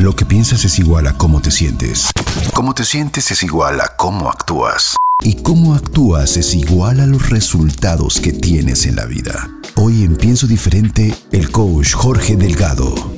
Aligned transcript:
Lo 0.00 0.14
que 0.14 0.26
piensas 0.26 0.62
es 0.66 0.78
igual 0.78 1.06
a 1.06 1.16
cómo 1.16 1.40
te 1.40 1.50
sientes. 1.50 2.10
Cómo 2.52 2.74
te 2.74 2.84
sientes 2.84 3.30
es 3.30 3.42
igual 3.42 3.80
a 3.80 3.96
cómo 3.96 4.28
actúas. 4.28 4.96
Y 5.24 5.36
cómo 5.36 5.74
actúas 5.74 6.36
es 6.36 6.54
igual 6.54 7.00
a 7.00 7.06
los 7.06 7.30
resultados 7.30 8.20
que 8.20 8.34
tienes 8.34 8.84
en 8.84 8.96
la 8.96 9.06
vida. 9.06 9.48
Hoy 9.74 10.04
en 10.04 10.16
Pienso 10.16 10.46
Diferente, 10.46 11.14
el 11.32 11.50
coach 11.50 11.94
Jorge 11.94 12.36
Delgado. 12.36 13.15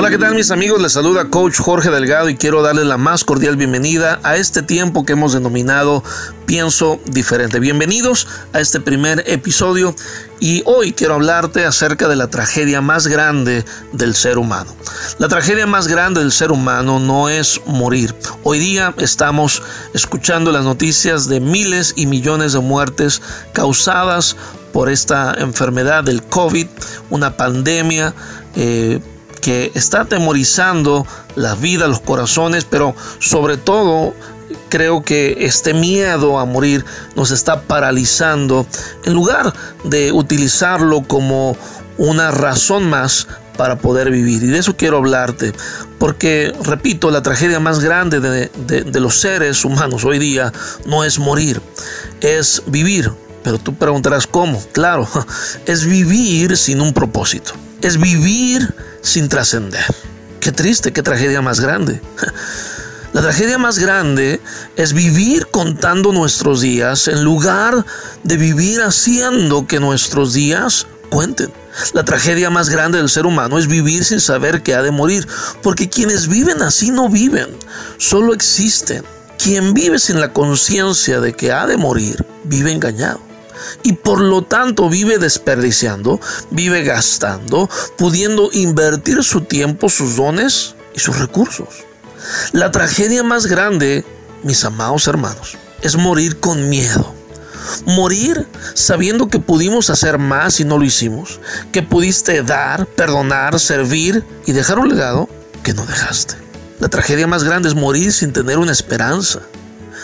Hola, 0.00 0.10
¿qué 0.10 0.18
tal 0.18 0.36
mis 0.36 0.52
amigos? 0.52 0.80
Les 0.80 0.92
saluda 0.92 1.28
coach 1.28 1.58
Jorge 1.58 1.90
Delgado 1.90 2.28
y 2.28 2.36
quiero 2.36 2.62
darles 2.62 2.86
la 2.86 2.98
más 2.98 3.24
cordial 3.24 3.56
bienvenida 3.56 4.20
a 4.22 4.36
este 4.36 4.62
tiempo 4.62 5.04
que 5.04 5.14
hemos 5.14 5.32
denominado 5.32 6.04
Pienso 6.46 7.00
Diferente. 7.06 7.58
Bienvenidos 7.58 8.28
a 8.52 8.60
este 8.60 8.78
primer 8.78 9.24
episodio 9.26 9.96
y 10.38 10.62
hoy 10.66 10.92
quiero 10.92 11.14
hablarte 11.14 11.64
acerca 11.64 12.06
de 12.06 12.14
la 12.14 12.30
tragedia 12.30 12.80
más 12.80 13.08
grande 13.08 13.64
del 13.90 14.14
ser 14.14 14.38
humano. 14.38 14.72
La 15.18 15.26
tragedia 15.26 15.66
más 15.66 15.88
grande 15.88 16.20
del 16.20 16.30
ser 16.30 16.52
humano 16.52 17.00
no 17.00 17.28
es 17.28 17.60
morir. 17.66 18.14
Hoy 18.44 18.60
día 18.60 18.94
estamos 18.98 19.64
escuchando 19.94 20.52
las 20.52 20.62
noticias 20.62 21.28
de 21.28 21.40
miles 21.40 21.94
y 21.96 22.06
millones 22.06 22.52
de 22.52 22.60
muertes 22.60 23.20
causadas 23.52 24.36
por 24.72 24.90
esta 24.90 25.34
enfermedad 25.38 26.04
del 26.04 26.22
COVID, 26.22 26.68
una 27.10 27.36
pandemia. 27.36 28.14
Eh, 28.54 29.00
que 29.38 29.72
está 29.74 30.02
atemorizando 30.02 31.06
la 31.34 31.54
vida, 31.54 31.88
los 31.88 32.00
corazones, 32.00 32.64
pero 32.64 32.94
sobre 33.18 33.56
todo 33.56 34.14
creo 34.68 35.02
que 35.02 35.36
este 35.40 35.74
miedo 35.74 36.38
a 36.38 36.44
morir 36.44 36.84
nos 37.14 37.30
está 37.30 37.62
paralizando 37.62 38.66
en 39.04 39.12
lugar 39.14 39.52
de 39.84 40.12
utilizarlo 40.12 41.02
como 41.02 41.56
una 41.96 42.30
razón 42.30 42.88
más 42.88 43.26
para 43.56 43.76
poder 43.76 44.10
vivir. 44.10 44.42
Y 44.42 44.46
de 44.46 44.58
eso 44.58 44.76
quiero 44.76 44.98
hablarte, 44.98 45.52
porque, 45.98 46.54
repito, 46.62 47.10
la 47.10 47.22
tragedia 47.22 47.60
más 47.60 47.80
grande 47.80 48.20
de, 48.20 48.48
de, 48.56 49.00
los 49.00 49.20
seres 49.20 49.64
humanos 49.64 50.04
hoy 50.04 50.18
día 50.18 50.52
no 50.86 51.04
es 51.04 51.18
morir, 51.18 51.60
es 52.20 52.62
vivir. 52.66 53.12
Pero 53.42 53.58
tú 53.58 53.74
preguntarás 53.74 54.26
cómo. 54.26 54.62
Claro, 54.72 55.08
es 55.66 55.84
vivir 55.84 56.56
sin 56.56 56.80
un 56.80 56.92
propósito, 56.92 57.52
es 57.82 57.98
vivir 57.98 58.74
sin 59.02 59.28
trascender. 59.28 59.84
Qué 60.40 60.52
triste, 60.52 60.92
qué 60.92 61.02
tragedia 61.02 61.42
más 61.42 61.60
grande. 61.60 62.00
La 63.12 63.22
tragedia 63.22 63.56
más 63.56 63.78
grande 63.78 64.40
es 64.76 64.92
vivir 64.92 65.46
contando 65.46 66.12
nuestros 66.12 66.60
días 66.60 67.08
en 67.08 67.24
lugar 67.24 67.84
de 68.22 68.36
vivir 68.36 68.82
haciendo 68.82 69.66
que 69.66 69.80
nuestros 69.80 70.34
días 70.34 70.86
cuenten. 71.08 71.50
La 71.94 72.04
tragedia 72.04 72.50
más 72.50 72.68
grande 72.68 72.98
del 72.98 73.08
ser 73.08 73.24
humano 73.24 73.58
es 73.58 73.66
vivir 73.66 74.04
sin 74.04 74.20
saber 74.20 74.62
que 74.62 74.74
ha 74.74 74.82
de 74.82 74.90
morir, 74.90 75.26
porque 75.62 75.88
quienes 75.88 76.28
viven 76.28 76.60
así 76.60 76.90
no 76.90 77.08
viven, 77.08 77.48
solo 77.96 78.34
existen. 78.34 79.02
Quien 79.42 79.72
vive 79.72 79.98
sin 79.98 80.20
la 80.20 80.32
conciencia 80.32 81.20
de 81.20 81.32
que 81.32 81.52
ha 81.52 81.66
de 81.66 81.76
morir, 81.76 82.26
vive 82.44 82.72
engañado 82.72 83.27
y 83.82 83.92
por 83.92 84.20
lo 84.20 84.42
tanto 84.42 84.88
vive 84.88 85.18
desperdiciando, 85.18 86.20
vive 86.50 86.82
gastando, 86.82 87.68
pudiendo 87.96 88.50
invertir 88.52 89.22
su 89.22 89.42
tiempo, 89.42 89.88
sus 89.88 90.16
dones 90.16 90.74
y 90.94 91.00
sus 91.00 91.18
recursos. 91.18 91.68
La 92.52 92.70
tragedia 92.70 93.22
más 93.22 93.46
grande, 93.46 94.04
mis 94.42 94.64
amados 94.64 95.06
hermanos, 95.06 95.56
es 95.82 95.96
morir 95.96 96.40
con 96.40 96.68
miedo. 96.68 97.14
Morir 97.84 98.46
sabiendo 98.74 99.28
que 99.28 99.40
pudimos 99.40 99.90
hacer 99.90 100.18
más 100.18 100.58
y 100.60 100.64
no 100.64 100.78
lo 100.78 100.84
hicimos, 100.84 101.40
que 101.70 101.82
pudiste 101.82 102.42
dar, 102.42 102.86
perdonar, 102.86 103.58
servir 103.60 104.24
y 104.46 104.52
dejar 104.52 104.78
un 104.78 104.88
legado 104.88 105.28
que 105.62 105.74
no 105.74 105.84
dejaste. 105.84 106.34
La 106.80 106.88
tragedia 106.88 107.26
más 107.26 107.44
grande 107.44 107.68
es 107.68 107.74
morir 107.74 108.12
sin 108.12 108.32
tener 108.32 108.58
una 108.58 108.72
esperanza, 108.72 109.40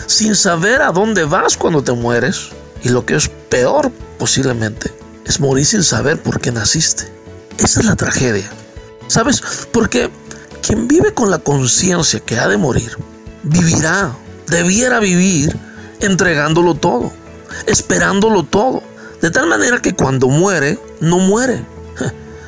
sin 0.05 0.35
saber 0.35 0.81
a 0.81 0.91
dónde 0.91 1.23
vas 1.23 1.57
cuando 1.57 1.83
te 1.83 1.93
mueres 1.93 2.49
y 2.85 2.89
lo 2.89 3.03
que 3.03 3.15
es 3.15 3.29
peor 3.49 3.91
posiblemente 4.19 4.93
es 5.25 5.39
morir 5.39 5.65
sin 5.65 5.83
saber 5.83 6.21
por 6.21 6.39
qué 6.39 6.51
naciste. 6.51 7.11
Esa 7.57 7.79
es 7.79 7.85
la 7.87 7.95
tragedia. 7.95 8.47
¿Sabes? 9.07 9.41
Porque 9.71 10.11
quien 10.61 10.87
vive 10.87 11.11
con 11.11 11.31
la 11.31 11.39
conciencia 11.39 12.19
que 12.19 12.37
ha 12.37 12.47
de 12.47 12.57
morir, 12.57 12.95
vivirá, 13.41 14.15
debiera 14.47 14.99
vivir 14.99 15.57
entregándolo 15.99 16.75
todo, 16.75 17.11
esperándolo 17.65 18.43
todo. 18.43 18.83
De 19.19 19.31
tal 19.31 19.47
manera 19.47 19.81
que 19.81 19.95
cuando 19.95 20.27
muere, 20.27 20.79
no 20.99 21.17
muere. 21.17 21.65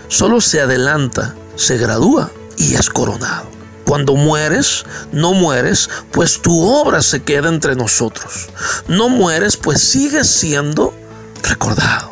Solo 0.08 0.40
se 0.40 0.62
adelanta, 0.62 1.34
se 1.56 1.78
gradúa 1.78 2.30
y 2.58 2.76
es 2.76 2.92
coronado. 2.92 3.50
Cuando 3.88 4.18
mueres, 4.18 4.84
no 5.14 5.32
mueres, 5.32 5.90
pues 6.12 6.42
tu 6.42 6.62
obra 6.62 7.02
se 7.02 7.24
queda 7.24 7.48
entre 7.48 7.74
nosotros. 7.74 8.50
No 8.90 9.08
mueres, 9.08 9.56
pues 9.56 9.82
sigues 9.82 10.28
siendo 10.28 10.94
recordado. 11.42 12.10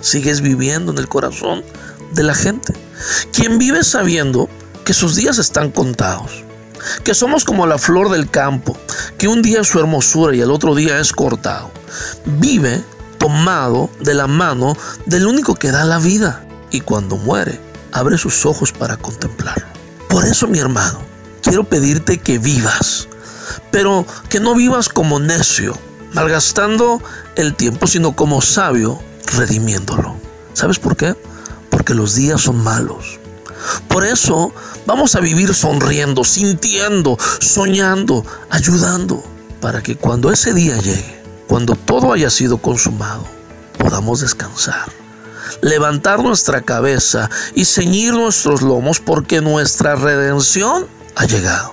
Sigues 0.00 0.40
viviendo 0.40 0.92
en 0.92 0.98
el 0.98 1.08
corazón 1.08 1.64
de 2.12 2.22
la 2.22 2.32
gente. 2.32 2.74
Quien 3.32 3.58
vive 3.58 3.82
sabiendo 3.82 4.48
que 4.84 4.94
sus 4.94 5.16
días 5.16 5.38
están 5.38 5.72
contados. 5.72 6.44
Que 7.02 7.12
somos 7.12 7.44
como 7.44 7.66
la 7.66 7.78
flor 7.78 8.08
del 8.10 8.30
campo, 8.30 8.78
que 9.18 9.26
un 9.26 9.42
día 9.42 9.62
es 9.62 9.66
su 9.66 9.80
hermosura 9.80 10.36
y 10.36 10.40
el 10.42 10.52
otro 10.52 10.76
día 10.76 11.00
es 11.00 11.12
cortado. 11.12 11.72
Vive 12.24 12.84
tomado 13.18 13.90
de 13.98 14.14
la 14.14 14.28
mano 14.28 14.76
del 15.06 15.26
único 15.26 15.56
que 15.56 15.72
da 15.72 15.84
la 15.84 15.98
vida 15.98 16.46
y 16.70 16.82
cuando 16.82 17.16
muere 17.16 17.60
abre 17.90 18.16
sus 18.16 18.46
ojos 18.46 18.70
para 18.70 18.96
contemplarlo. 18.96 19.66
Por 20.08 20.24
eso 20.24 20.46
mi 20.46 20.60
hermano, 20.60 21.15
quiero 21.46 21.62
pedirte 21.62 22.18
que 22.18 22.38
vivas, 22.38 23.08
pero 23.70 24.04
que 24.28 24.40
no 24.40 24.56
vivas 24.56 24.88
como 24.88 25.20
necio, 25.20 25.78
malgastando 26.12 27.00
el 27.36 27.54
tiempo, 27.54 27.86
sino 27.86 28.16
como 28.16 28.42
sabio, 28.42 29.00
redimiéndolo. 29.36 30.16
¿Sabes 30.54 30.80
por 30.80 30.96
qué? 30.96 31.14
Porque 31.70 31.94
los 31.94 32.16
días 32.16 32.40
son 32.40 32.64
malos. 32.64 33.20
Por 33.86 34.04
eso 34.04 34.52
vamos 34.86 35.14
a 35.14 35.20
vivir 35.20 35.54
sonriendo, 35.54 36.24
sintiendo, 36.24 37.16
soñando, 37.38 38.24
ayudando, 38.50 39.22
para 39.60 39.82
que 39.84 39.96
cuando 39.96 40.32
ese 40.32 40.52
día 40.52 40.76
llegue, 40.78 41.22
cuando 41.46 41.76
todo 41.76 42.12
haya 42.12 42.28
sido 42.28 42.58
consumado, 42.58 43.24
podamos 43.78 44.20
descansar, 44.20 44.90
levantar 45.60 46.24
nuestra 46.24 46.62
cabeza 46.62 47.30
y 47.54 47.64
ceñir 47.64 48.14
nuestros 48.14 48.62
lomos, 48.62 48.98
porque 48.98 49.40
nuestra 49.40 49.94
redención 49.94 50.88
ha 51.16 51.24
llegado, 51.24 51.72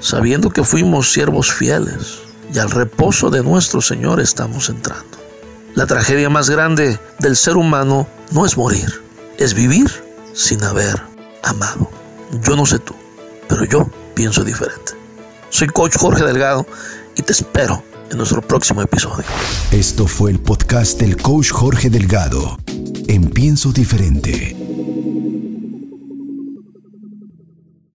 sabiendo 0.00 0.50
que 0.50 0.62
fuimos 0.62 1.12
siervos 1.12 1.52
fieles 1.52 2.18
y 2.52 2.58
al 2.58 2.70
reposo 2.70 3.30
de 3.30 3.42
nuestro 3.42 3.80
Señor 3.80 4.20
estamos 4.20 4.68
entrando. 4.68 5.18
La 5.74 5.86
tragedia 5.86 6.30
más 6.30 6.50
grande 6.50 7.00
del 7.18 7.34
ser 7.34 7.56
humano 7.56 8.06
no 8.30 8.46
es 8.46 8.56
morir, 8.56 9.02
es 9.38 9.54
vivir 9.54 9.90
sin 10.34 10.62
haber 10.62 11.02
amado. 11.42 11.90
Yo 12.46 12.54
no 12.54 12.66
sé 12.66 12.78
tú, 12.78 12.94
pero 13.48 13.64
yo 13.64 13.90
pienso 14.14 14.44
diferente. 14.44 14.92
Soy 15.50 15.68
coach 15.68 15.96
Jorge 15.96 16.24
Delgado 16.24 16.66
y 17.16 17.22
te 17.22 17.32
espero 17.32 17.82
en 18.10 18.18
nuestro 18.18 18.42
próximo 18.42 18.82
episodio. 18.82 19.24
Esto 19.70 20.06
fue 20.06 20.30
el 20.30 20.38
podcast 20.38 21.00
del 21.00 21.16
coach 21.16 21.50
Jorge 21.50 21.90
Delgado 21.90 22.58
en 23.08 23.30
Pienso 23.30 23.72
diferente. 23.72 24.63